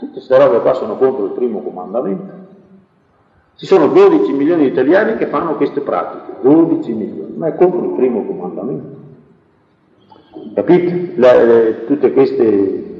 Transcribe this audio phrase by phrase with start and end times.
[0.00, 2.48] tutte queste robe qua sono contro il primo comandamento.
[3.56, 7.84] Ci sono 12 milioni di italiani che fanno queste pratiche, 12 milioni, ma è contro
[7.84, 8.98] il primo comandamento.
[10.54, 11.12] Capite?
[11.14, 12.42] Le, le, tutte queste,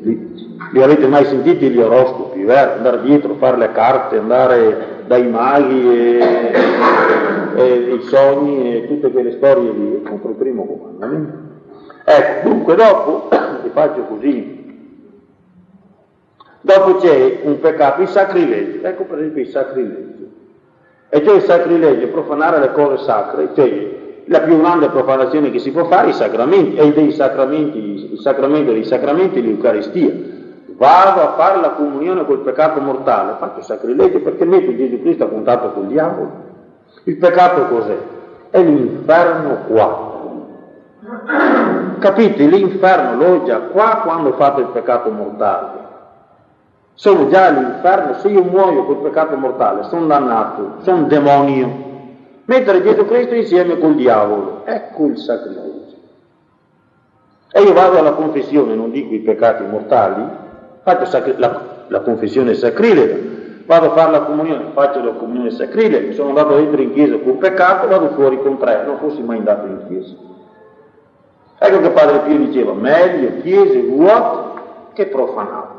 [0.03, 2.43] li, li, avete mai sentiti gli oroscopi?
[2.43, 2.55] Eh?
[2.55, 6.53] Andare dietro, fare le carte, andare dai maghi e,
[7.57, 11.39] e i sogni e tutte quelle storie lì, contro il primo comandamento.
[12.05, 13.29] Ecco, dunque dopo,
[13.63, 14.60] vi faccio così,
[16.61, 20.09] dopo c'è un peccato, il sacrilegio, ecco per esempio il sacrilegio.
[21.09, 25.73] E cioè il sacrilegio, profanare le cose sacre, cioè la più grande profanazione che si
[25.73, 30.13] può fare, i sacramenti, e dei sacramenti, il sacramento dei sacramenti, l'Eucaristia.
[30.77, 35.29] Vado a fare la comunione col peccato mortale, faccio sacrilegio perché metto Gesù Cristo a
[35.29, 36.31] contatto col diavolo.
[37.05, 37.97] Il peccato cos'è?
[38.51, 40.09] È l'inferno qua.
[41.99, 42.47] Capite?
[42.47, 45.89] L'inferno l'ho già qua quando fatto il peccato mortale.
[46.95, 51.89] Sono già all'inferno, se io muoio col peccato mortale, sono dannato, sono demonio.
[52.45, 55.81] Mettere Gesù Cristo insieme col diavolo, ecco il sacrilegio.
[57.53, 60.25] E io vado alla confessione, non dico i peccati mortali,
[60.83, 63.17] faccio sacri- la, la, confessione sacrilega,
[63.67, 67.39] vado a fare la comunione, faccio la comunione sacrilega, sono andato dentro in chiesa con
[67.39, 70.15] peccato, vado fuori con tre, non fossi mai andato in chiesa.
[71.59, 74.61] Ecco che Padre Pio diceva, meglio chiese vuote
[74.95, 75.70] che profanate.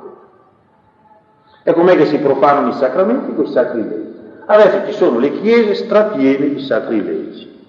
[1.63, 3.35] E com'è che si profanano i sacramenti?
[3.35, 4.09] Con i sacrilegi.
[4.45, 7.65] Adesso ci sono le chiese strapiene di sacrilegi.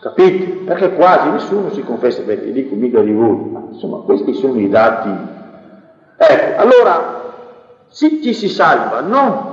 [0.00, 0.44] Capite?
[0.64, 4.68] Perché quasi nessuno si confessa, perché dico mica di voi, ma insomma questi sono i
[4.68, 5.10] dati.
[6.16, 7.20] Ecco, allora
[7.86, 9.52] se ci si salva, non,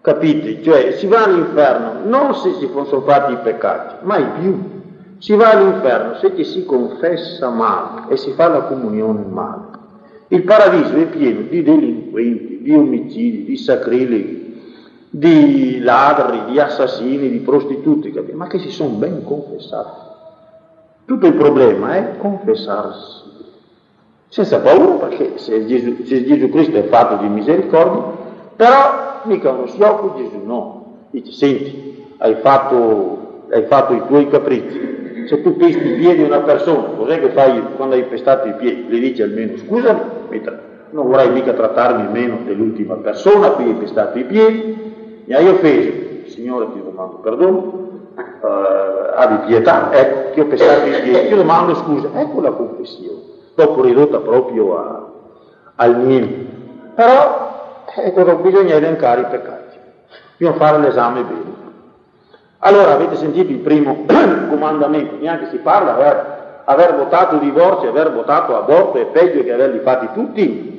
[0.00, 0.62] capite?
[0.62, 4.74] Cioè si va all'inferno non se si sono fatti i peccati, mai più.
[5.18, 9.65] Si va all'inferno se ci si confessa male e si fa la comunione male.
[10.28, 14.60] Il paradiso è pieno di delinquenti, di omicidi, di sacrileghi,
[15.08, 20.04] di ladri, di assassini, di prostituti, ma che si sono ben confessati.
[21.04, 23.24] Tutto il problema è confessarsi.
[24.28, 28.02] Senza paura, perché se Gesù, se Gesù Cristo è fatto di misericordia,
[28.56, 30.96] però mica uno schiocco Gesù no.
[31.10, 34.95] Dice, senti, hai fatto, hai fatto i tuoi capricci,
[35.26, 38.54] se tu pesti i piedi di una persona, cos'è che fai quando hai pestato i
[38.54, 38.88] piedi?
[38.88, 40.00] Le dici almeno scusami,
[40.90, 45.48] non vorrai mica trattarmi meno dell'ultima persona a cui hai pestato i piedi, mi hai
[45.48, 47.58] offeso, Signore ti domando perdono,
[48.14, 48.46] uh,
[49.14, 53.20] abbi pietà, ecco che ho pestato i piedi, ti domando scusa, ecco la confessione,
[53.54, 55.06] dopo ridotta proprio a,
[55.76, 56.54] al niente.
[56.94, 59.76] Però ecco, bisogna elencare i peccati,
[60.36, 61.65] bisogna fare l'esame bene.
[62.66, 64.04] Allora avete sentito il primo
[64.50, 69.78] comandamento, neanche si parla, aver, aver votato divorzio, aver votato aborto è peggio che averli
[69.78, 70.74] fatti tutti.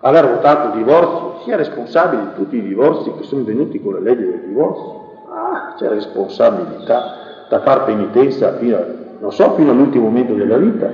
[0.00, 4.30] Aver votato divorzio, sia responsabile di tutti i divorzi che sono venuti con la legge
[4.30, 5.26] del divorzio.
[5.30, 7.16] Ah, c'è responsabilità
[7.50, 8.84] da far penitenza fino, a,
[9.18, 10.88] non so, fino all'ultimo momento della vita.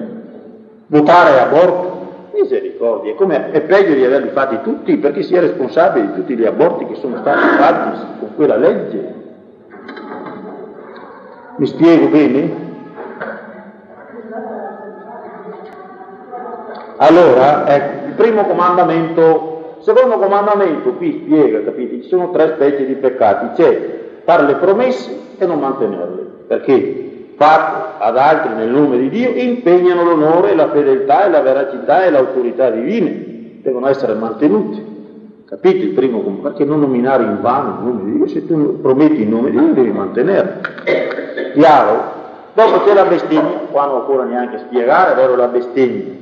[0.86, 6.14] Votare aborto, misericordia, è, è peggio di averli fatti tutti perché si è responsabile di
[6.14, 9.22] tutti gli aborti che sono stati fatti con quella legge.
[11.56, 12.62] Mi spiego bene?
[16.96, 22.02] Allora, ecco, il primo comandamento, secondo comandamento qui spiega, capite?
[22.02, 28.02] Ci sono tre specie di peccati, c'è fare le promesse e non mantenerle, perché fatte
[28.04, 32.70] ad altri nel nome di Dio impegnano l'onore, la fedeltà e la veracità e l'autorità
[32.70, 34.92] divine, devono essere mantenute.
[35.46, 36.48] Capite il primo comando?
[36.48, 38.26] Perché non nominare in vano il nome di Dio?
[38.26, 41.22] Se tu prometti il nome di Dio devi mantenerlo.
[41.54, 42.12] Chiaro?
[42.52, 46.12] Dopo c'è la bestemmia, qua non occorre neanche spiegare, vero la bestemmia.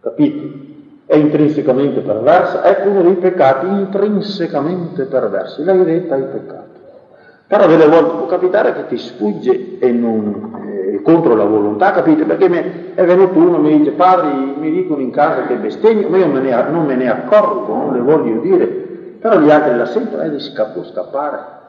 [0.00, 0.64] Capite?
[1.04, 6.78] È intrinsecamente perversa, ecco uno dei peccati intrinsecamente perversi, la eretta ai peccati.
[7.48, 12.24] Però delle volte può capitare che ti sfugge e non eh, contro la volontà, capite?
[12.24, 16.08] Perché me, è venuto uno e mi dice, padre, mi dicono in casa che bestemmio,
[16.08, 19.76] ma io me ne, non me ne accorgo, non le voglio dire, però gli altri
[19.76, 21.64] la sentono e gli scappo scappare.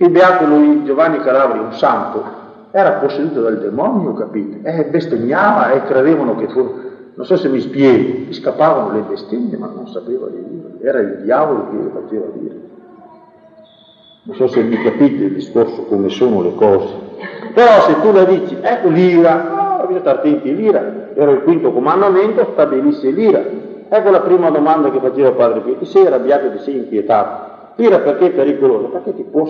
[0.00, 2.24] Il beato lui, Giovanni Calabri, un santo,
[2.70, 4.66] era posseduto dal demonio, capite?
[4.66, 6.74] E bestemmiava e credevano che fu,
[7.12, 11.00] non so se mi spiego, gli scappavano le bestemmie, ma non sapeva di dire, era
[11.00, 12.60] il diavolo che le faceva dire.
[14.22, 16.94] Non so se mi capite il discorso come sono le cose.
[17.52, 21.72] Però se tu la dici, ecco l'ira, oh, bisogna stare attenti, l'ira, era il quinto
[21.72, 23.42] comandamento, stabilisce l'ira.
[23.86, 27.48] Ecco la prima domanda che faceva Padre Pio, sei arrabbiato, ti sei inquietato.
[27.74, 28.88] L'ira perché è pericolosa?
[28.88, 29.46] Perché ti può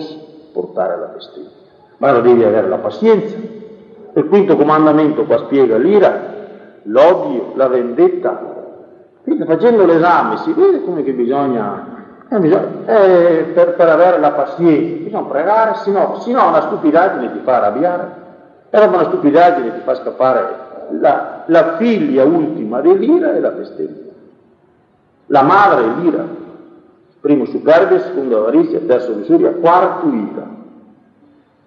[0.51, 1.49] portare alla bestemmia.
[1.97, 3.35] Ma devi avere la pazienza.
[4.13, 6.33] Il quinto comandamento qua spiega l'ira,
[6.83, 8.49] l'odio, la vendetta.
[9.23, 11.99] Quindi facendo l'esame si vede come che bisogna
[12.33, 16.61] eh, bisogna, eh, per, per, avere la pazienza, bisogna pregare, se no, se no una
[16.61, 18.11] stupidaggine ti fa arrabbiare,
[18.69, 20.55] e dopo una stupidaggine ti fa scappare
[20.91, 24.11] la, la figlia ultima dell'ira e la bestemmia.
[25.25, 26.23] La madre è l'ira,
[27.21, 30.49] primo superbia, secondo avarizia, terzo lussuria, quarto ira.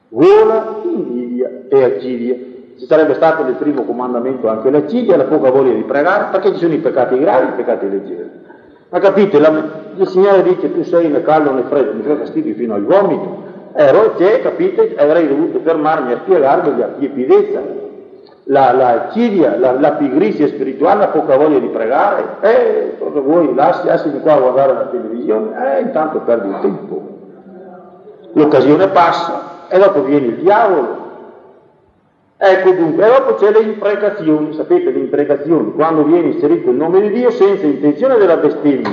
[0.09, 2.37] Vola, invidia e accidia.
[2.77, 6.59] Ci sarebbe stato nel primo comandamento anche l'accidia, la poca voglia di pregare, perché ci
[6.59, 8.31] sono i peccati gravi e i peccati leggeri.
[8.91, 9.63] Ma capite, la,
[9.97, 13.43] il Signore dice tu sei né caldo né freddo, mi fa fastidio fino al vomito.
[13.75, 17.61] Ero c'è, capite, avrei dovuto fermarmi a spiegarvi la tiepidezza,
[18.45, 22.37] la, la cidia, la, la, pigrizia spirituale, la poca voglia di pregare.
[22.41, 23.55] Eh, cosa vuoi?
[23.55, 27.03] Lasci, qua a guardare la televisione, eh, intanto perdi il tempo.
[28.33, 31.03] L'occasione passa e dopo viene il diavolo
[32.37, 37.01] Ecco dunque, e dopo c'è le imprecazioni, sapete le imprecazioni, quando viene inserito il nome
[37.01, 38.91] di Dio senza intenzione della bestemmia,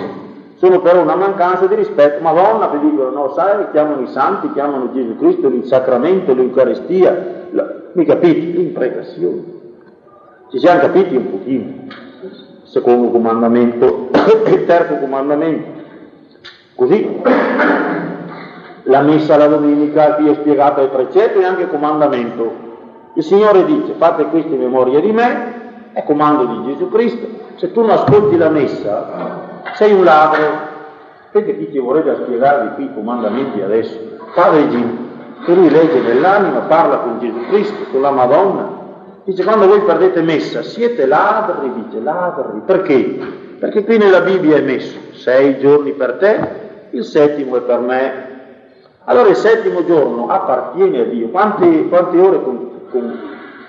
[0.55, 2.21] sono però una mancanza di rispetto.
[2.21, 7.49] Madonna ti dicono, no, sai, chiamano i santi, chiamano Gesù Cristo, il sacramento, l'Eucaristia,
[7.93, 8.39] mi capite?
[8.39, 9.59] Le imprecazioni.
[10.49, 11.73] Ci siamo capiti un pochino.
[12.63, 14.09] Secondo comandamento,
[14.47, 15.79] il terzo comandamento.
[16.75, 17.21] Così
[18.83, 22.69] la messa la domenica qui è spiegata il precetto e anche il comandamento
[23.13, 27.27] il Signore dice fate queste memorie di me, è comando di Gesù Cristo.
[27.55, 30.69] Se tu non ascolti la messa, sei un ladro.
[31.31, 33.97] Vedete chi ci vorrebbe spiegarvi qui i comandamenti adesso?
[34.33, 35.00] Padre Gino,
[35.43, 38.79] che lui legge nell'anima, parla con Gesù Cristo, con la Madonna.
[39.23, 42.61] Dice quando voi perdete messa, siete ladri, dice ladri.
[42.65, 43.19] Perché?
[43.59, 46.49] Perché qui nella Bibbia è messo sei giorni per te,
[46.91, 48.29] il settimo è per me.
[49.05, 51.29] Allora il settimo giorno appartiene a Dio.
[51.29, 52.41] Quante, quante ore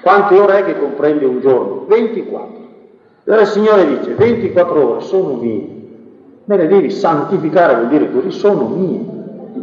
[0.02, 1.84] quante ore è che comprende un giorno?
[1.86, 2.60] 24.
[3.26, 5.68] Allora il Signore dice, 24 ore sono mie,
[6.44, 9.00] me le devi santificare, vuol dire così, sono mie,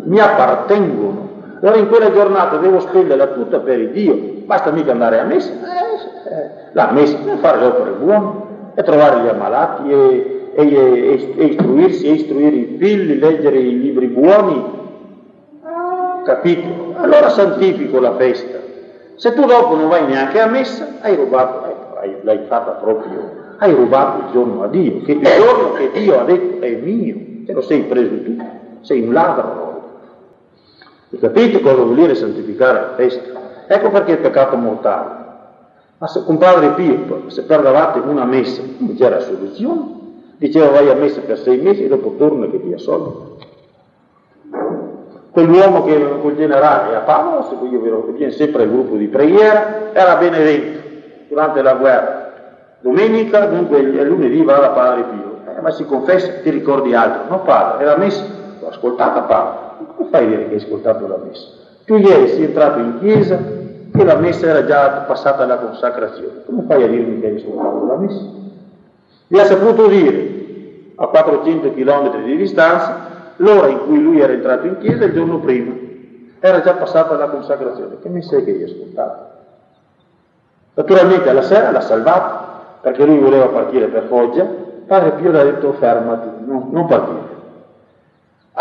[0.06, 1.28] mi appartengono.
[1.62, 4.16] Allora in quella giornata devo spenderla tutta per il Dio,
[4.46, 8.32] basta mica andare a messa, eh, eh, la messa per fare le opere buone,
[8.76, 13.78] e trovare gli ammalati, e, e, e, e istruirsi, e istruire i figli, leggere i
[13.78, 14.78] libri buoni,
[16.24, 16.94] capito?
[16.96, 18.58] Allora santifico la festa.
[19.16, 23.74] Se tu dopo non vai neanche a messa, hai rubato, ecco, l'hai fatta proprio, hai
[23.74, 27.52] rubato il giorno a Dio, che il giorno che Dio ha detto è mio, te
[27.52, 28.38] lo sei preso tu,
[28.80, 29.68] sei un ladro.
[31.18, 33.40] Capite cosa vuol dire santificare la festa?
[33.68, 35.18] Ecco perché il peccato mortale.
[35.98, 39.98] Ma se con padre Pio, se perdavate una messa, non c'era soluzione,
[40.38, 43.30] diceva vai a messa per sei mesi e dopo torna che ti assolve
[45.40, 49.94] quell'uomo che col generale a Paolo, se io ve viene sempre al gruppo di preghiera,
[49.94, 50.80] era Benevento
[51.28, 52.18] durante la guerra.
[52.82, 57.24] Domenica, dunque lunedì va da Padre Pio, eh, ma si confessa, ti ricordi altro?
[57.30, 58.24] No padre, era messa,
[58.60, 59.69] l'ho ascoltata Paolo.
[59.96, 61.48] Come fai a dire che hai ascoltato la messa?
[61.86, 63.40] Tu ieri sei entrato in chiesa
[63.92, 66.44] e la messa era già passata alla consacrazione.
[66.46, 68.26] Come fai a dirmi che hai ascoltato la messa?
[69.28, 70.38] Gli ha saputo dire
[70.96, 73.08] a 400 km di distanza
[73.38, 75.74] l'ora in cui lui era entrato in chiesa il giorno prima.
[76.40, 78.00] Era già passata la consacrazione.
[78.02, 79.28] Che mi sei che hai ascoltato?
[80.76, 82.48] Naturalmente alla sera l'ha salvato,
[82.82, 84.46] perché lui voleva partire per Foggia.
[84.88, 87.29] Padre Pio le ha detto fermati, no, non partire.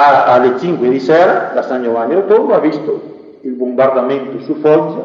[0.00, 5.05] A, alle 5 di sera da San Giovanni Rotondo ha visto il bombardamento su Foggia,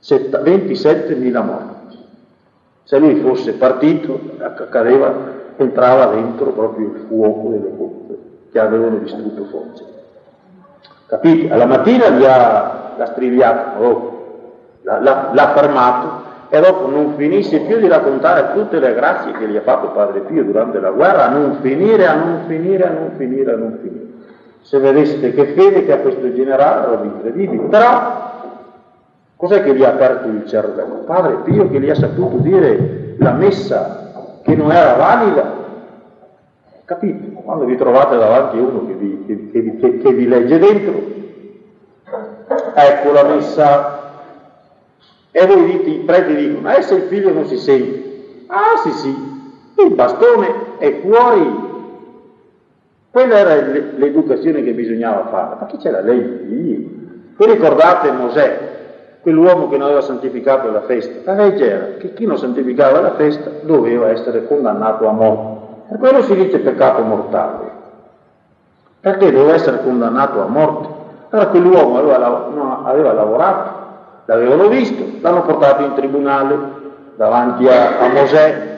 [0.00, 1.98] 27.000 morti.
[2.84, 5.14] Se lui fosse partito, accadeva,
[5.56, 8.18] entrava dentro proprio il fuoco delle bombe
[8.50, 9.84] che avevano distrutto Foggia.
[11.04, 11.52] Capite?
[11.52, 17.78] Alla mattina li ha, l'ha striviato, oh, l'ha, l'ha fermato e dopo non finisce più
[17.78, 21.28] di raccontare tutte le grazie che gli ha fatto Padre Pio durante la guerra, a
[21.30, 24.08] non finire, a non finire, a non finire, a non finire.
[24.62, 27.62] Se vedeste che fede che ha questo generale, roba incredibile.
[27.68, 28.32] Però,
[29.36, 31.04] cos'è che gli ha aperto il cervello?
[31.06, 35.58] Padre Pio che gli ha saputo dire la messa che non era valida,
[36.90, 37.30] Capite?
[37.44, 41.00] Quando vi trovate davanti uno che vi, che, che, che vi legge dentro,
[42.74, 43.99] ecco la messa,
[45.32, 48.90] e voi dite, i preti dicono, eh se il figlio non si sente, ah sì
[48.90, 49.16] sì,
[49.84, 51.68] il bastone è fuori,
[53.10, 53.54] Quella era
[53.96, 56.88] l'educazione che bisognava fare, ma chi legge di Dio?
[57.36, 58.58] Voi ricordate Mosè,
[59.20, 61.18] quell'uomo che non aveva santificato la festa?
[61.24, 65.58] La legge era che chi non santificava la festa doveva essere condannato a morte.
[65.88, 67.70] Per quello si dice peccato mortale,
[69.00, 70.88] perché doveva essere condannato a morte.
[71.30, 73.79] Allora quell'uomo aveva, aveva lavorato,
[74.26, 76.58] l'avevano visto, l'hanno portato in tribunale
[77.16, 78.68] davanti a, a Mosè.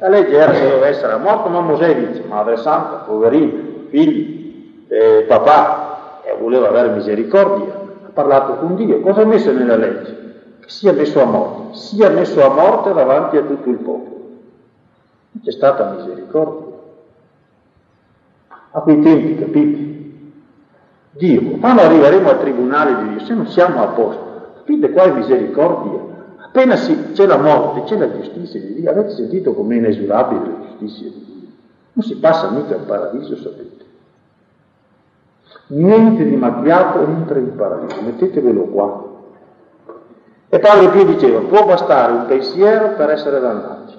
[0.00, 5.24] La legge era che doveva essere morto, ma Mosè dice, Madre Santa, poverino, figli, eh,
[5.28, 7.72] papà, e voleva avere misericordia,
[8.06, 9.00] ha parlato con Dio.
[9.00, 10.56] Cosa ha messo nella legge?
[10.60, 14.20] Che sia messo a morte, sia messo a morte davanti a tutto il popolo.
[15.42, 16.70] C'è stata misericordia.
[18.72, 19.90] A quei tempi, capite?
[21.12, 24.21] Dio, quando arriveremo al tribunale di Dio, se non siamo a posto,
[24.64, 26.10] capite qua misericordia.
[26.36, 28.90] Appena si, c'è la morte, c'è la giustizia di Dio.
[28.90, 31.48] Avete sentito com'è inesurabile la giustizia di Dio?
[31.94, 33.84] Non si passa mica al paradiso, sapete.
[35.68, 39.10] Niente di macchiato entra in paradiso, mettetevelo qua.
[40.48, 43.94] E Paolo Pio diceva, può bastare un pensiero per essere dannati.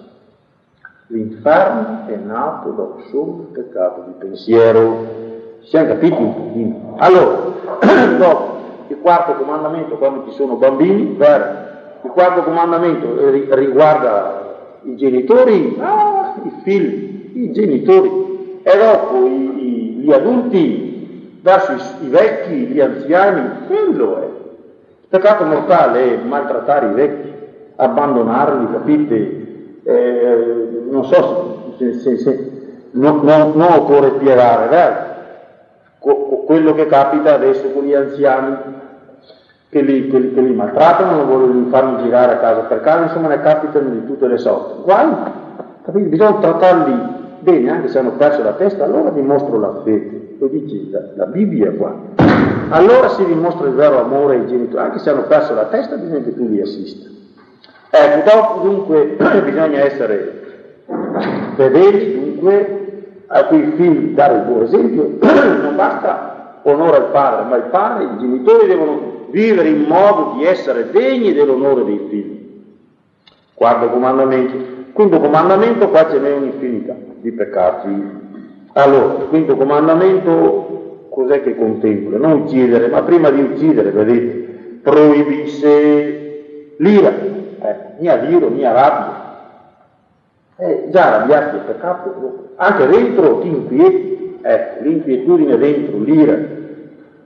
[1.07, 5.21] L'inferno è nato da un solo peccato di pensiero.
[5.61, 6.95] Siamo capiti un pochino.
[6.97, 7.51] Allora,
[8.17, 8.52] dopo,
[8.93, 11.71] il quarto comandamento quando ci sono bambini, vero?
[12.03, 19.79] Il quarto comandamento riguarda i genitori, ah, i figli, i genitori, e dopo i, i,
[20.01, 24.25] gli adulti verso i, i, vecchi, gli anziani, quello è.
[24.25, 27.33] Il peccato mortale è maltrattare i vecchi,
[27.77, 29.41] abbandonarli, capite?
[29.83, 32.51] Eh, non so se, se, se
[32.91, 35.11] non, non, non occorre spiegare, vero?
[36.03, 38.57] Quello che capita adesso con gli anziani
[39.69, 43.29] che li, che che li maltrattano, non vogliono farli girare a casa per casa, insomma
[43.29, 44.83] ne capitano di tutte le sorti.
[44.83, 45.07] Guai,
[45.83, 46.05] capite?
[46.09, 50.89] Bisogna trattarli bene, anche se hanno perso la testa, allora dimostro la fede, lo dice
[50.91, 51.95] la, la Bibbia qua.
[52.69, 56.23] Allora si dimostra il vero amore ai genitori, anche se hanno perso la testa bisogna
[56.23, 57.09] che tu li assista.
[57.89, 60.41] Ecco, dopo dunque bisogna essere
[61.55, 62.82] fedeli, dunque
[63.27, 67.69] a cui i figli dare il buon esempio, non basta onore al padre, ma il
[67.69, 72.61] padre, i genitori devono vivere in modo di essere degni dell'onore dei figli.
[73.53, 74.71] Quarto comandamento.
[74.93, 78.21] Quinto comandamento, qua ce n'è un'infinità di peccati.
[78.73, 82.17] Allora, quinto comandamento cos'è che contempla?
[82.17, 89.12] Non uccidere, ma prima di uccidere, vedete, proibisse l'ira, eh, né a diro né rabbia.
[90.55, 96.37] Eh, già arrabbiarti è peccato, anche dentro ti inquieti, ecco, l'inquietudine dentro, l'ira,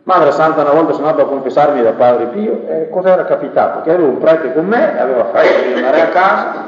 [0.08, 3.82] Madre Santa una volta sono andato a confessarmi da Padre Pio e cosa era capitato?
[3.82, 6.66] Che avevo un prete con me, aveva fretta di andare a casa,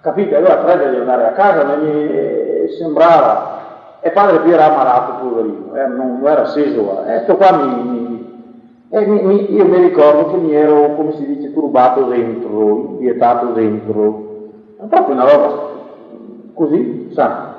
[0.00, 0.36] capite?
[0.36, 3.56] Aveva fretta di andare a casa, ma gli sembrava...
[4.00, 7.04] E Padre Pio era malato, poverino, eh, non, non, era seso.
[7.04, 8.22] E sto qua mi,
[8.90, 14.26] mi, mi, io mi ricordo che mi ero, come si dice, turbato dentro, inquietato dentro.
[14.80, 15.77] È proprio una roba
[16.58, 17.54] così, sa,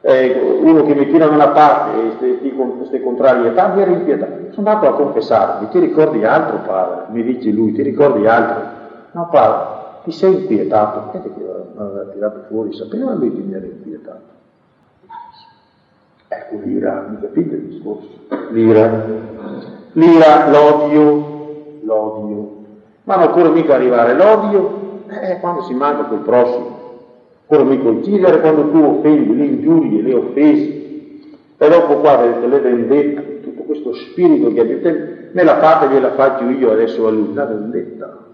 [0.00, 4.52] eh, uno che mi tira da una parte e queste contrarietà mi era inquietato.
[4.52, 7.04] Sono andato a confessarmi, ti ricordi altro padre?
[7.10, 8.76] Mi dice lui, ti ricordi altro?
[9.12, 9.66] No padre,
[10.04, 11.10] ti sei inquietato.
[11.12, 11.44] Vedete che
[11.76, 14.36] aveva tirato fuori, sapeva lui che mi era inquietato.
[16.28, 18.08] Ecco l'ira, mi capite il discorso?
[18.50, 19.04] L'ira,
[19.92, 22.56] l'ira, l'odio, l'odio.
[23.04, 26.77] Ma non occorre mica arrivare l'odio eh, quando si manca col prossimo
[27.48, 30.76] come consigliere quando tu offendi, le ingiurie, le offese,
[31.56, 36.12] e dopo qua vedete le vendette, tutto questo spirito che avete, me la fate, gliela
[36.12, 38.26] faccio io adesso a lui, la vendetta.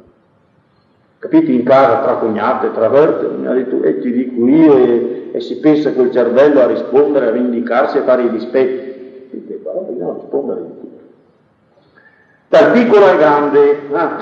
[1.20, 1.52] Capite?
[1.52, 5.40] In casa tra cognate, tra verte, mi ha detto, e ti dico io, e, e
[5.40, 9.28] si pensa col cervello a rispondere, a vendicarsi, a fare i dispetti.
[9.30, 11.02] Dite, guarda, bisogna rispondere di tutto.
[12.48, 14.18] Dal piccolo al grande, ah,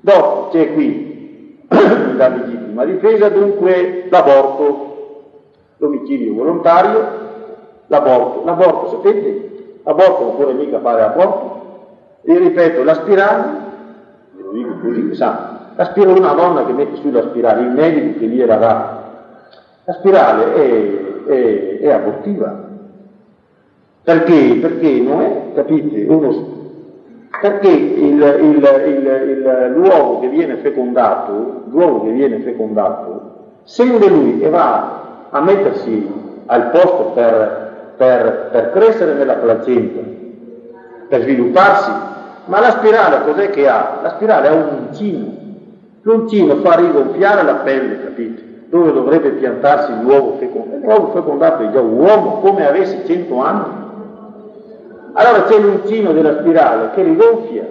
[0.00, 1.64] dopo c'è qui
[2.16, 5.22] la legittimità legittima difesa, dunque l'aborto,
[5.78, 7.08] l'omicidio volontario,
[7.86, 8.44] l'aborto.
[8.44, 9.78] L'aborto, sapete?
[9.82, 11.54] L'aborto non vuole mica fare aborto.
[12.22, 13.44] E ripeto, la spirale,
[14.36, 18.56] lo dico così, sa, la una donna che mette sulla spirale, il medico che gliela
[18.56, 19.04] dà,
[19.84, 22.64] la spirale è, è, è abortiva.
[24.02, 24.58] Perché?
[24.60, 26.65] Perché non è, capite, uno
[27.40, 34.48] perché il, il, il, l'uovo che viene fecondato, l'uovo che viene fecondato, scende lui e
[34.48, 36.08] va a mettersi
[36.46, 40.00] al posto per, per, per crescere nella placenta,
[41.08, 41.90] per svilupparsi,
[42.46, 43.98] ma la spirale cos'è che ha?
[44.02, 45.26] La spirale ha un uncino,
[46.02, 48.46] l'uncino fa rigonfiare la pelle, capite?
[48.68, 50.84] dove dovrebbe piantarsi l'uovo fecondato.
[50.84, 53.84] L'uovo fecondato è già un uomo come avesse cento anni.
[55.18, 57.66] Allora c'è l'uncino della spirale che rigonfia.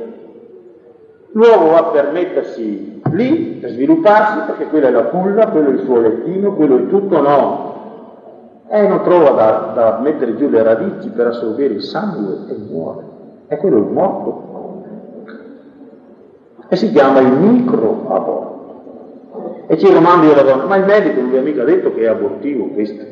[1.33, 5.83] L'uovo va per mettersi lì, per svilupparsi, perché quella è la culla, quello è il
[5.83, 7.73] suo lettino, quello è tutto no.
[8.67, 13.03] E non trova da, da mettere giù le radici per assorbire il sangue e muore.
[13.47, 14.83] E quello è il morto.
[16.67, 18.53] E si chiama il microaborto.
[19.67, 22.01] E ci domando io alla donna, ma il medico non vi ha mica detto che
[22.01, 23.03] è abortivo questo?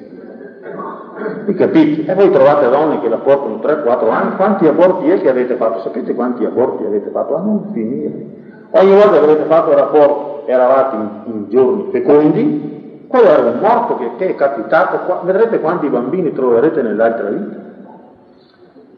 [1.45, 2.11] Mi capite?
[2.11, 5.81] E voi trovate donne che la portano 3-4 anni, quanti aborti è che avete fatto?
[5.81, 7.35] Sapete quanti aborti avete fatto?
[7.35, 8.25] A non finire.
[8.71, 13.59] Ogni volta che avete fatto il rapporto eravate in, in giorni fecondi, quello era un
[13.59, 17.57] morto che, che è capitato, vedrete quanti bambini troverete nell'altra vita,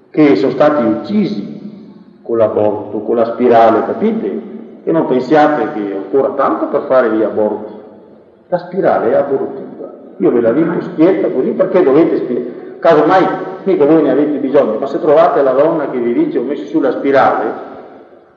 [0.09, 4.41] che sono stati uccisi con l'aborto, con la spirale, capite?
[4.83, 7.73] E non pensiate che ancora tanto per fare gli aborti.
[8.47, 9.74] La spirale è abortiva.
[10.17, 12.63] Io ve la dico schietta così perché dovete spiegare.
[12.79, 13.27] Casomai
[13.65, 16.65] mica voi ne avete bisogno, ma se trovate la donna che vi dice ho messo
[16.65, 17.51] sulla spirale,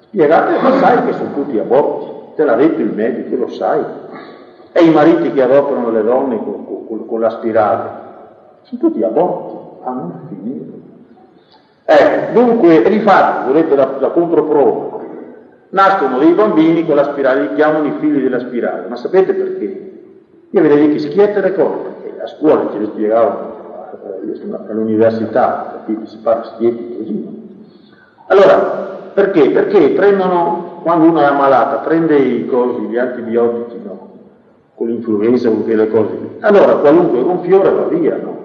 [0.01, 3.83] spiegate, ma sai che sono tutti aborti, te l'ha detto il medico, lo sai.
[4.73, 7.91] E i mariti che adoperano le donne con, con, con la spirale,
[8.63, 10.67] sono tutti aborti, a non finire.
[11.85, 14.97] Eh, dunque, rifate, volete la, la controprova.
[15.71, 19.88] Nascono dei bambini con la spirale, li chiamano i figli della spirale, ma sapete perché?
[20.50, 23.57] Io vedevo che schiette le cose, perché a scuola ce le spiegavano,
[24.35, 27.37] sono all'università, capite, si parla schietti così.
[28.28, 29.50] Allora, perché?
[29.50, 34.09] Perché prendono, quando uno è ammalata, prende i cosi, gli antibiotici, no?
[34.75, 36.31] Con l'influenza, con quelle cose lì.
[36.40, 38.37] Allora, qualunque gonfiore va via, no?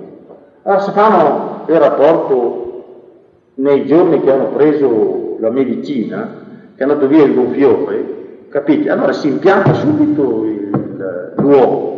[0.64, 2.84] Allora, se fanno il rapporto
[3.56, 6.42] nei giorni che hanno preso la medicina,
[6.76, 8.90] che è andato via il gonfiore, capite?
[8.90, 10.44] Allora si impianta subito
[11.36, 11.94] l'uomo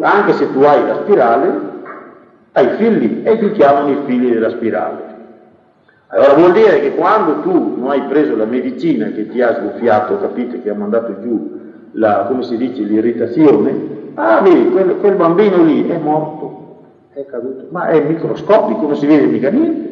[0.00, 1.60] anche se tu hai la spirale,
[2.52, 5.16] hai figli e ti chiamano i figli della spirale.
[6.08, 10.18] Allora vuol dire che quando tu non hai preso la medicina che ti ha sgonfiato,
[10.18, 11.60] capite, che ha mandato giù
[11.92, 16.76] la, come si dice, l'irritazione, ah vedi, quel, quel bambino lì è morto,
[17.12, 19.86] è caduto, ma è microscopico, non si vede mica niente.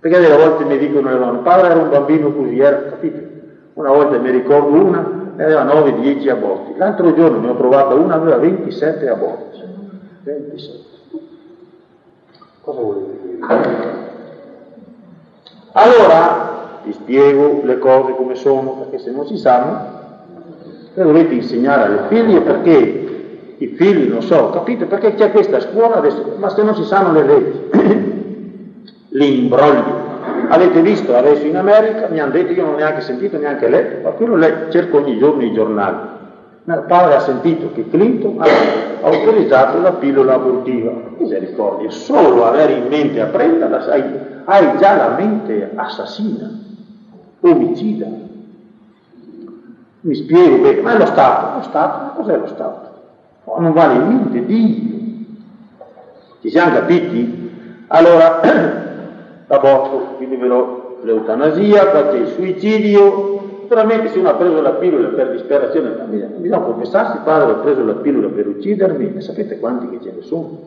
[0.00, 3.26] Perché delle volte mi dicono le donne, padre era un bambino così, era, capite?
[3.74, 6.76] Una volta mi ricordo una, aveva 9-10 aborti.
[6.76, 9.62] L'altro giorno ne ho trovata una, aveva 27 aborti.
[10.22, 10.86] 27.
[12.60, 13.46] Cosa volete dire?
[15.72, 19.96] Allora, vi spiego le cose come sono, perché se non si sanno,
[20.94, 24.86] le dovete insegnare alle figlie perché i figli, non so, capite?
[24.86, 27.70] Perché c'è questa scuola adesso, ma se non si sanno le leggi,
[29.10, 30.06] li imbrogli
[30.50, 34.08] Avete visto adesso in America, mi hanno detto, io non ho neanche sentito, neanche letto,
[34.08, 35.96] ma quello lei cerca ogni giorno i giornali.
[36.64, 38.46] Il padre ha sentito che Clinton ha
[39.02, 40.92] autorizzato la pillola abortiva.
[41.16, 44.02] Misericordia, solo avere in mente a prenderla, hai,
[44.44, 46.50] hai già la mente assassina,
[47.40, 48.06] omicida.
[50.00, 52.88] Mi spiego bene, ma è lo Stato, lo Stato, ma cos'è lo Stato?
[53.44, 54.96] Oh, non vale niente, Dio.
[56.40, 57.84] Ci siamo capiti?
[57.88, 58.40] Allora,
[59.48, 65.08] l'aborto, quindi però l'eutanasia, qua c'è il suicidio, naturalmente se uno ha preso la pillola
[65.08, 65.90] per disperazione,
[66.36, 70.22] bisogna confessarsi, padre, ho preso la pillola per uccidermi, e sapete quanti che ce ne
[70.22, 70.58] sono,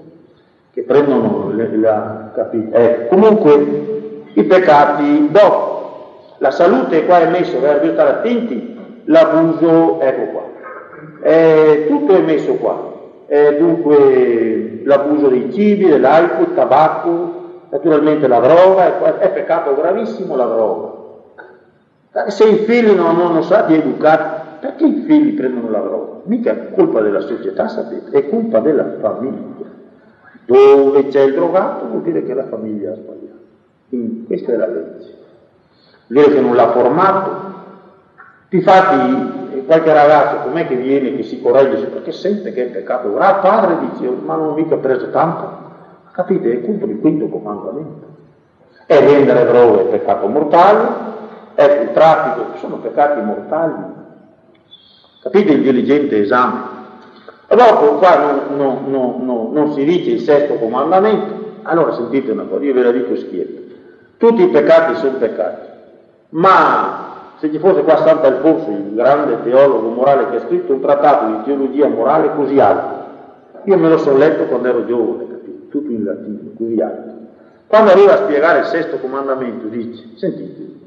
[0.74, 2.76] che prendono le, la, capite?
[2.76, 10.32] Eh, comunque i peccati dopo, la salute qua è messo, bisogna stare attenti, l'abuso, ecco
[10.32, 10.44] qua,
[11.24, 12.90] eh, tutto è messo qua,
[13.28, 17.41] eh, dunque l'abuso dei cibi, dell'alcol, tabacco,
[17.72, 20.92] Naturalmente la droga, è, peccato gravissimo la droga.
[22.28, 26.20] Se i figli non hanno stati educati, perché i figli prendono la droga?
[26.24, 29.70] Mica è colpa della società, sapete, è colpa della famiglia.
[30.46, 33.40] Dove c'è il drogato vuol dire che la famiglia ha sbagliato.
[33.88, 35.16] Quindi questa è la legge.
[36.08, 37.54] Vuol dire che non l'ha formato.
[38.50, 43.40] Difatti qualche ragazzo com'è che viene, che si corregge, perché sente che è peccato grave,
[43.40, 45.71] padre dice, ma non ho mica preso tanto.
[46.12, 46.52] Capite?
[46.52, 48.10] È appunto il quinto comandamento.
[48.86, 50.88] E vendere droga è peccato mortale,
[51.56, 53.74] ecco il traffico sono peccati mortali.
[55.22, 56.80] Capite il diligente esame?
[57.48, 58.92] E dopo qua non, non,
[59.26, 63.16] non, non, si dice il sesto comandamento, allora sentite una cosa, io ve la dico
[63.16, 63.76] schietta.
[64.18, 65.68] Tutti i peccati sono peccati,
[66.30, 71.26] ma se ci fosse qua Sant'Alfonso, il grande teologo morale che ha scritto un trattato
[71.28, 73.06] di teologia morale così alto,
[73.64, 75.31] io me lo sono letto quando ero giovane,
[75.94, 77.20] in latino, così alto.
[77.68, 80.80] Quando arriva a spiegare il sesto comandamento dice, sentite,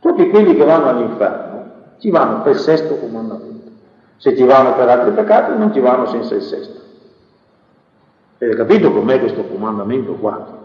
[0.00, 1.64] tutti quelli che vanno all'inferno
[1.98, 3.70] ci vanno per il sesto comandamento.
[4.16, 6.80] Se ci vanno per altri peccati non ci vanno senza il sesto.
[8.38, 10.60] Avete capito com'è questo comandamento qua?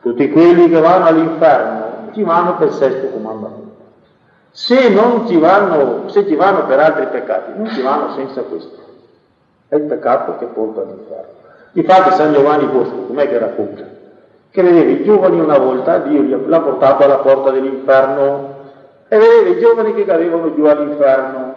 [0.00, 3.74] Tutti quelli che vanno all'inferno ci vanno per il sesto comandamento.
[4.50, 8.76] Se non ci vanno, se ci vanno per altri peccati, non ci vanno senza questo.
[9.68, 11.45] È il peccato che porta all'inferno.
[11.76, 13.82] Infatti San Giovanni Bosco, com'è che racconta?
[14.50, 18.54] Che vedeva i giovani una volta, Dio l'ha portato alla porta dell'inferno
[19.08, 21.54] e vedeva i giovani che cadevano giù all'inferno.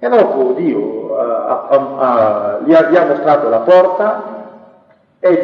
[0.00, 4.22] E dopo Dio ha, ha, ha, gli, ha, gli, mostrato la porta
[5.20, 5.42] e,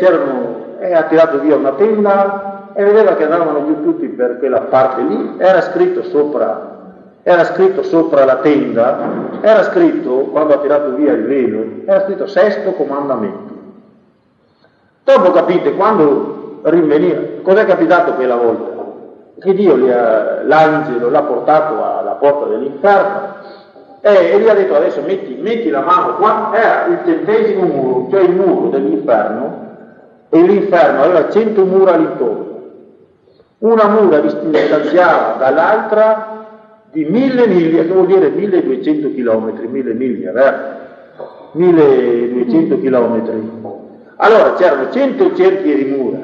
[0.81, 5.03] e ha tirato via una tenda e vedeva che andavano giù tutti per quella parte
[5.03, 6.71] lì, era scritto sopra
[7.25, 12.27] era scritto sopra la tenda, era scritto, quando ha tirato via il velo, era scritto
[12.27, 13.52] sesto comandamento.
[15.05, 18.71] Dopo capite, quando rinveniva, cos'è capitato quella volta?
[19.41, 23.35] Che Dio ha, l'angelo l'ha portato alla porta dell'inferno
[24.01, 28.09] e, e, gli ha detto adesso metti, metti la mano qua, era il centesimo muro,
[28.11, 29.71] cioè il muro dell'inferno,
[30.29, 32.51] e l'inferno aveva cento mura all'intorno.
[33.59, 36.47] Una mura distanziava dall'altra
[36.93, 40.57] di mille miglia, che vuol dire 1200 km, mille miglia, vero?
[41.53, 43.82] 1200 km.
[44.17, 46.19] Allora c'erano 100 cerchie di mura,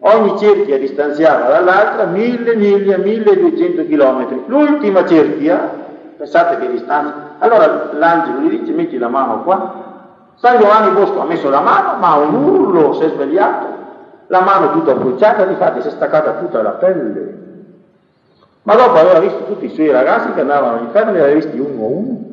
[0.00, 4.42] ogni cerchia distanziava dall'altra mille miglia, 1200 km.
[4.46, 5.70] L'ultima cerchia,
[6.16, 9.88] pensate che distanza, allora l'angelo gli dice metti la mano qua,
[10.36, 13.66] San Giovanni Bosco ha messo la mano, ma un urlo si è svegliato,
[14.26, 17.38] la mano tutta bruciata, difatti si è staccata tutta la pelle.
[18.62, 21.84] Ma dopo aveva visto tutti i suoi ragazzi che andavano all'inferno, li aveva visti uno
[21.84, 22.29] a uno.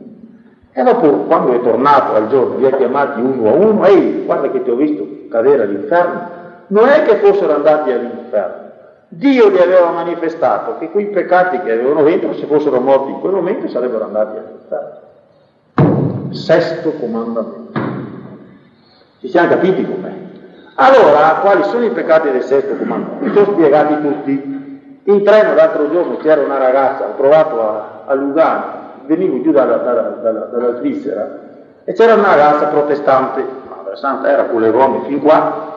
[0.77, 4.51] E dopo, quando è tornato al giorno, li ha chiamati uno a uno, ehi, guarda
[4.51, 6.29] che ti ho visto cadere all'inferno.
[6.67, 8.69] Non è che fossero andati all'inferno.
[9.07, 13.33] Dio gli aveva manifestato che quei peccati che avevano dentro, se fossero morti in quel
[13.33, 16.35] momento, sarebbero andati all'inferno.
[16.35, 17.79] Sesto comandamento.
[19.21, 20.11] Ci siamo capiti com'è?
[20.75, 23.25] Allora, quali sono i peccati del sesto comandamento?
[23.25, 25.01] Li sono spiegati tutti.
[25.05, 29.77] In treno l'altro giorno c'era una ragazza, ho trovato a, a Lugano, venivo giù dalla,
[29.77, 31.39] dalla, dalla, dalla, Svizzera,
[31.83, 35.75] e c'era una ragazza protestante, ma Santa era con le gomme fin qua,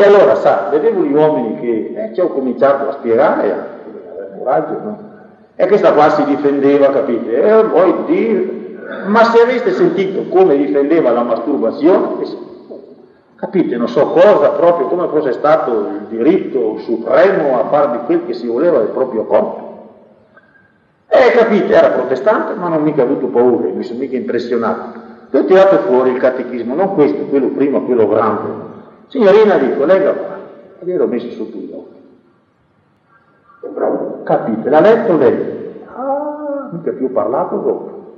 [0.00, 4.80] e allora, sa, vedevo gli uomini che eh, ci ho cominciato a spiegare, avere coraggio,
[4.82, 4.98] no?
[5.56, 7.42] E questa qua si difendeva, capite?
[7.42, 8.60] E poi dire,
[9.04, 12.24] ma se aveste sentito come difendeva la masturbazione,
[13.36, 18.24] capite, non so cosa, proprio come fosse stato il diritto supremo a fare di quel
[18.24, 19.69] che si voleva del proprio corpo.
[21.12, 24.98] E capite, era protestante, ma non mica avuto paura, mi sono mica impressionato.
[25.30, 28.68] E ho tirato fuori il catechismo, non questo, quello prima, quello grande.
[29.08, 30.38] Signorina dico, legga qua,
[30.78, 31.98] e gliel'ho messo sotto gli occhi.
[34.22, 35.82] Capite, l'ha letto lei.
[35.92, 38.14] Ah, mica più parlato dopo.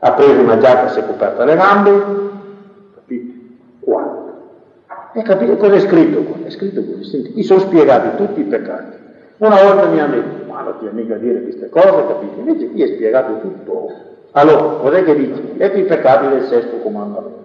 [0.00, 2.04] Ha preso una giacca, si è coperta le gambe,
[2.94, 3.34] capite?
[3.80, 4.24] Qua.
[5.14, 6.46] E capite cosa è scritto qua?
[6.46, 9.04] È scritto così, senti, mi sono spiegati tutti i peccati.
[9.38, 12.40] Una volta mi hanno detto, ma non ti mica dire queste cose, capite?
[12.40, 13.90] Invece qui è spiegato tutto.
[14.32, 15.42] Allora, cos'è che dice?
[15.58, 17.44] Ecco i peccati del sesto comandamento.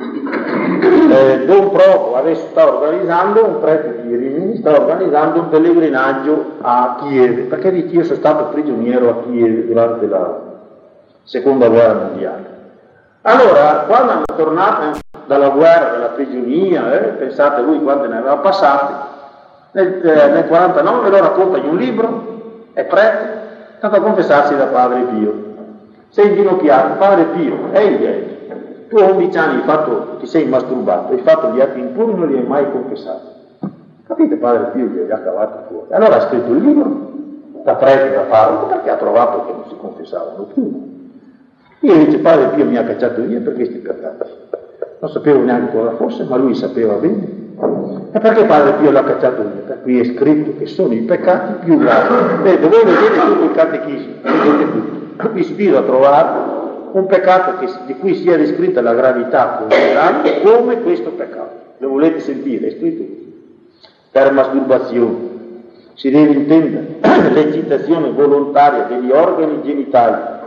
[0.00, 6.96] Eh, Don Provo adesso sta organizzando, un prete di Rimini, sta organizzando un pellegrinaggio a
[7.00, 10.40] Kiev, perché dice io sono stato prigioniero a Kiev durante la
[11.22, 12.58] seconda guerra mondiale.
[13.22, 19.09] Allora, quando hanno tornato dalla guerra, dalla prigionia, eh, pensate lui quante ne aveva passate,
[19.72, 22.24] nel, eh, nel 49 loro raccontagli un libro,
[22.72, 23.38] è prete,
[23.78, 25.48] stato a confessarsi da Padre Pio.
[26.08, 28.38] Sei inginocchiato, Padre Pio, ehi, ehi,
[28.88, 32.28] tu a 11 anni hai fatto, ti sei masturbato, hai fatto gli atti impuri, non
[32.28, 33.38] li hai mai confessati.
[34.06, 35.92] Capite, Padre Pio gli ha cavato fuori.
[35.92, 37.08] Allora ha scritto il libro,
[37.62, 40.88] da prete, da parroco, perché ha trovato che non si confessavano più.
[41.82, 44.28] Io dice padre Pio mi ha cacciato via per questi peccati.
[45.00, 47.39] Non sapevo neanche cosa fosse, ma lui sapeva bene.
[48.12, 49.62] E perché padre Pio l'ha cacciato via?
[49.66, 52.42] Per cui è scritto che sono i peccati più gravi.
[52.42, 55.28] Vedete, voi vedete tutto il catechismo, vedete tutto.
[55.32, 56.58] Vi sfido a trovare
[56.92, 61.58] un peccato che, di cui sia descritta la gravità considerata come questo peccato.
[61.78, 62.68] Lo volete sentire?
[62.68, 63.04] È scritto
[64.10, 65.28] Per masturbazione.
[65.94, 66.96] Si deve intendere
[67.30, 70.38] l'eccitazione volontaria degli organi genitali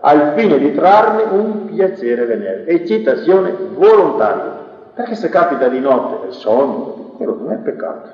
[0.00, 2.66] al fine di trarne un piacere venere.
[2.66, 4.61] Eccitazione volontaria.
[4.94, 8.08] Perché se capita di notte nel sogno, quello non è peccato.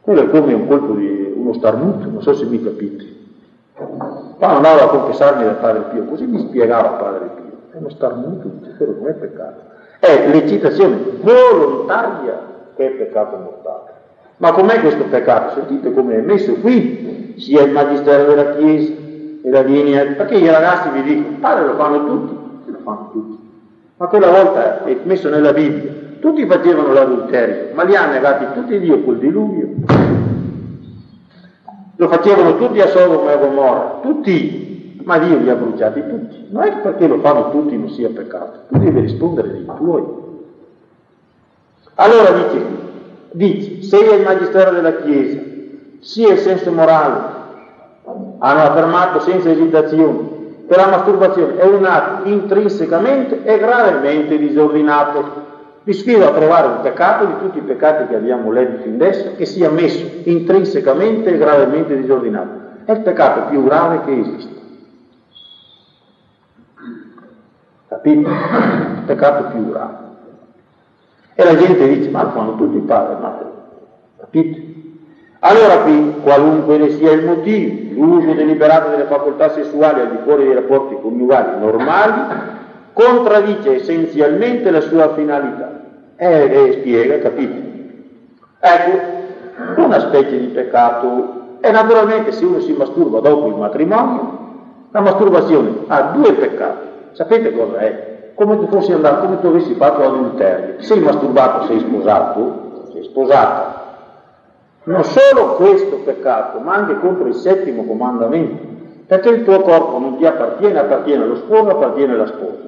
[0.00, 3.04] Quello è come un colpo di uno starnuto, non so se mi capite.
[3.74, 8.50] Quando andavo a confessarmi da Padre Pio, così mi spiegava Padre Pio, è uno starnuto,
[8.76, 9.60] quello non è peccato.
[9.98, 12.40] È l'eccitazione volontaria
[12.74, 13.92] che è peccato mortale.
[14.38, 15.54] Ma com'è questo peccato?
[15.54, 18.92] Sentite come è messo qui, sia il Magistero della Chiesa,
[19.42, 23.37] e la linea, perché i ragazzi vi dicono, padre lo fanno tutti, lo fanno tutti,
[23.98, 28.78] ma quella volta è messo nella Bibbia, tutti facevano l'adulterio, ma li ha negati tutti
[28.78, 29.68] Dio col diluvio.
[31.96, 36.46] Lo facevano tutti a Sodoma e a Gomorra, tutti, ma Dio li ha bruciati tutti.
[36.50, 40.04] Non è perché lo fanno tutti non sia peccato, tu devi rispondere dei tuoi.
[41.94, 42.64] Allora dice,
[43.32, 45.40] dice, sia il magistero della Chiesa,
[45.98, 47.36] sia il senso morale,
[48.38, 50.36] hanno affermato senza esitazione
[50.68, 55.46] che la masturbazione è un atto intrinsecamente e gravemente disordinato.
[55.82, 59.34] Vi sfido a trovare un peccato di tutti i peccati che abbiamo letto fin adesso
[59.34, 62.66] che sia messo intrinsecamente e gravemente disordinato.
[62.84, 64.56] È il peccato più grave che esiste.
[67.88, 68.28] Capite?
[68.28, 69.96] Il peccato più grave.
[71.34, 73.38] E la gente dice, ma lo fanno tutti i padri, ma
[74.18, 74.77] capite?
[75.40, 80.44] Allora qui, qualunque ne sia il motivo, l'uso deliberato delle facoltà sessuali al di fuori
[80.44, 82.22] dei rapporti coniugali normali,
[82.92, 85.80] contraddice essenzialmente la sua finalità.
[86.16, 87.62] E, e spiega, capite?
[88.58, 91.36] Ecco, una specie di peccato.
[91.60, 94.38] E naturalmente se uno si masturba dopo il matrimonio,
[94.90, 96.86] la masturbazione ha due peccati.
[97.12, 98.32] Sapete cosa è?
[98.34, 100.80] Come tu fossi andato, come tu avessi fatto adulterio.
[100.82, 103.77] Sei masturbato, sei sposato, sei sposata
[104.88, 108.66] non solo questo peccato, ma anche contro il settimo comandamento,
[109.06, 112.66] perché il tuo corpo non ti appartiene, appartiene allo sposo, appartiene alla sposa.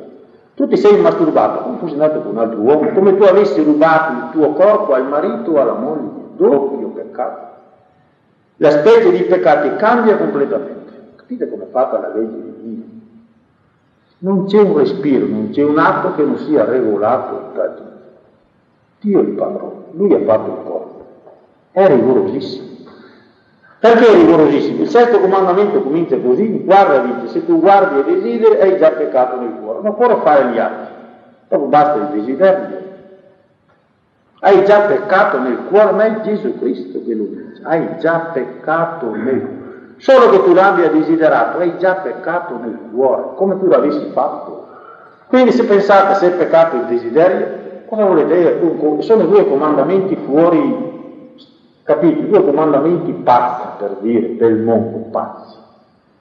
[0.55, 4.13] Tu ti sei masturbato come fossi andato con un altro uomo, come tu avessi rubato
[4.13, 7.49] il tuo corpo al marito o alla moglie, doppio peccato.
[8.57, 10.93] La specie di peccati cambia completamente.
[11.17, 12.85] Capite come è fatta la legge di Dio?
[14.19, 17.85] Non c'è un respiro, non c'è un atto che non sia regolato da Dio.
[19.01, 20.90] Dio è il padrone, lui ha fatto il corpo.
[21.73, 22.69] È rigorosissimo.
[23.79, 24.83] Perché è rigorosissimo?
[24.83, 29.41] Il sesto comandamento comincia così, guarda dice, se tu guardi e desideri hai già peccato
[29.41, 30.93] nel cuore, non puoi fare gli atti,
[31.49, 32.89] dopo basta il desiderio.
[34.41, 39.15] Hai già peccato nel cuore, ma è Gesù Cristo che lo dice, hai già peccato
[39.15, 39.59] nel cuore.
[39.99, 44.67] Solo che tu l'abbia desiderato, hai già peccato nel cuore, come tu l'avessi fatto.
[45.29, 47.47] Quindi se pensate se è peccato il desiderio,
[47.87, 48.61] cosa volete?
[49.01, 50.90] Sono due comandamenti fuori
[51.91, 52.29] Capite?
[52.29, 55.57] Due comandamenti pazzi, per dire, del mondo, pazzi.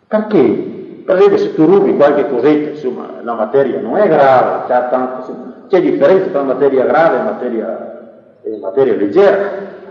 [0.07, 1.03] Perché?
[1.05, 5.31] Per esempio se tu rubi qualche cosetta, insomma, la materia non è grave, c'è, tanto,
[5.67, 7.99] c'è differenza tra materia grave e materia,
[8.41, 9.37] e materia leggera.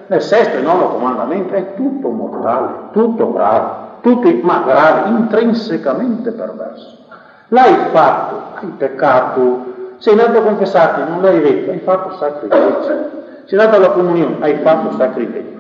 [0.08, 6.96] Nel sesto e nono comandamento è tutto mortale, tutto grave, tutto, ma grave, intrinsecamente perverso.
[7.50, 13.16] L'hai fatto, hai peccato, sei andato a confessarti, non l'hai detto, hai fatto sacrificio.
[13.44, 15.57] Sei andato alla comunione, hai fatto sacrificio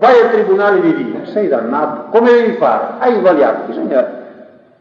[0.00, 2.94] vai al tribunale di Dio, sei dannato, come devi fare?
[3.00, 4.06] Hai sbagliato, bisogna,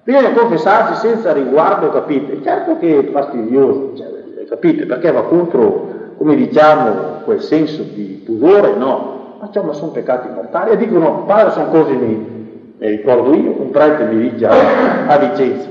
[0.02, 2.42] bisogna confessarsi senza riguardo, capite?
[2.42, 4.86] Certo che è fastidioso, cioè, capite?
[4.86, 10.30] Perché va contro, come diciamo, quel senso di pudore, no, ma, cioè, ma sono peccati
[10.34, 15.18] mortali e dicono, padre, sono cose mi, mi ricordo io, un prete mi dice a,
[15.18, 15.68] Vicenza,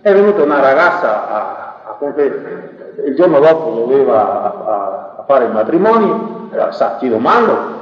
[0.00, 1.96] è venuta una ragazza a, a
[3.04, 7.75] il giorno dopo doveva a, a, fare il matrimonio, sa, ci domando,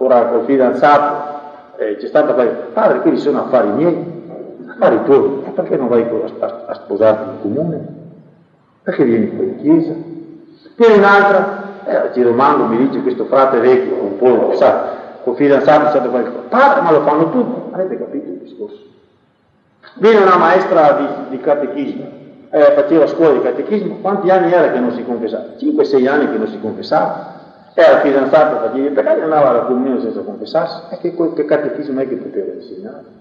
[0.00, 1.38] ancora col fidanzato,
[1.76, 4.22] eh, c'è stata poi, padre, quelli sono affari miei,
[4.70, 6.02] affari tuoi, e perché non vai
[6.38, 7.88] a, a sposarti in comune?
[8.82, 9.92] Perché vieni qua in chiesa?
[10.76, 15.90] Viene un'altra, eh, domando, mi dice questo frate vecchio, un po', sa, col fidanzato è
[15.90, 18.78] stato qualcosa, padre, ma lo fanno tutti, avete capito il discorso?
[19.96, 24.78] Viene una maestra di, di catechismo, eh, faceva scuola di catechismo, quanti anni era che
[24.78, 25.44] non si confessava?
[25.58, 27.39] 5-6 anni che non si confessava
[27.74, 32.08] era fidanzato, faceva i peccati, andava alla comunione senza confessarsi, e che, che catechismo è
[32.08, 33.19] che poteva insegnare?